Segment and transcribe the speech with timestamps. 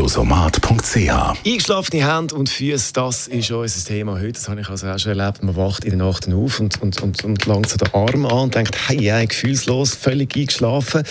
[0.00, 4.32] Closomat.ch Eingeschlafene Hände und Füße, das ist unser Thema heute.
[4.32, 5.42] Das habe ich also auch schon erlebt.
[5.42, 8.38] Man wacht in der Nacht auf und, und, und, und langt so den Arm an
[8.44, 11.02] und denkt, hey, hey, gefühlslos, völlig eingeschlafen.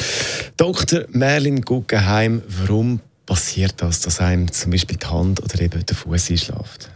[0.58, 1.02] Dr.
[1.10, 6.32] Merlin Guggenheim, warum passiert das, dass einem zum Beispiel die Hand oder eben der Fuß
[6.32, 6.90] einschläft?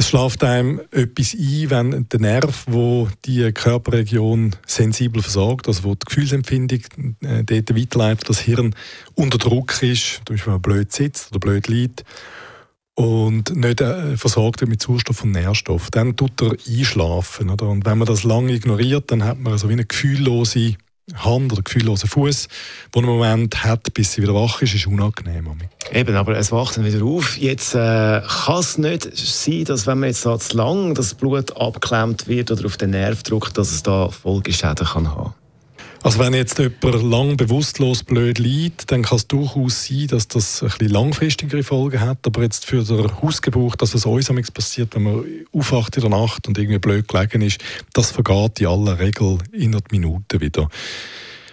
[0.00, 5.94] Es schläft einem etwas ein, wenn der Nerv, wo die Körperregion sensibel versorgt, also wo
[5.94, 6.80] die Gefühlsempfindung
[7.20, 8.74] äh, dort weiterleitet, das Hirn
[9.14, 12.04] unter Druck ist, zum Beispiel wenn man blöd sitzt oder blöd liegt
[12.94, 17.50] und nicht äh, versorgt mit Sauerstoff und Nährstoff, dann tut er einschlafen.
[17.50, 17.68] Oder?
[17.68, 20.76] Und wenn man das lange ignoriert, dann hat man so wie eine gefühllose
[21.14, 22.48] Hand oder gefühllosen Fuß,
[22.94, 25.48] den im Moment hat, bis sie wieder wach ist, ist unangenehm.
[25.92, 27.36] Eben, aber es wacht dann wieder auf.
[27.36, 31.56] Jetzt äh, kann es nicht sein, dass wenn man jetzt da zu lang das Blut
[31.56, 35.34] abklemmt wird oder auf den Nerv drückt, dass es da Folgeschäden kann haben.
[36.02, 40.62] Also wenn jetzt jemand lang bewusstlos blöd liegt, dann kann es durchaus sein, dass das
[40.62, 42.26] ein bisschen langfristigere Folgen hat.
[42.26, 46.48] Aber jetzt für den Hausgebrauch, dass es uns passiert, wenn man aufwacht in der Nacht
[46.48, 47.60] und irgendwie blöd gelegen ist,
[47.92, 50.68] das vergeht in aller Regel innerhalb Minuten wieder.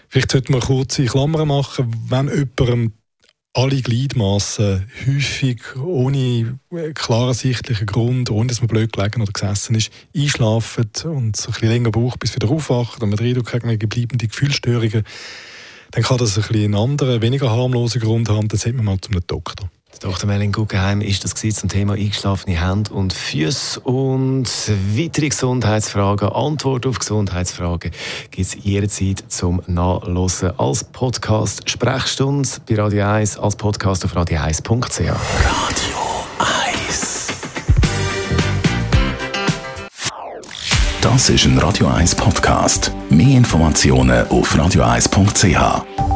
[0.07, 2.93] Vielleicht sollte man kurze Klammern machen, wenn jemandem
[3.57, 6.59] alle Gliedmaßen häufig ohne
[6.93, 11.69] klar ersichtlichen Grund, ohne dass man blöd gelegen oder gesessen ist, einschlafen und ein bisschen
[11.69, 15.03] länger braucht, bis wieder aufwacht und man Eindruck hat, bleibende Gefühlsstörungen,
[15.89, 19.01] dann kann das ein bisschen einen anderen, weniger harmlosen Grund haben, dann sollte man mal
[19.01, 19.71] zum Doktor.
[19.99, 20.27] Dr.
[20.27, 24.49] Melin Guggenheim ist das zum Thema eingeschlafene Hände und Füße und
[24.95, 27.91] weitere Gesundheitsfragen, Antwort auf Gesundheitsfragen
[28.31, 34.99] gibt es jederzeit zum Nachlesen als Podcast Sprechstunde bei Radio 1 als Podcast auf radio1.ch.
[34.99, 35.97] Radio
[36.79, 37.27] 1
[41.01, 42.91] Das ist ein Radio 1 Podcast.
[43.09, 46.06] Mehr Informationen auf radio1.ch.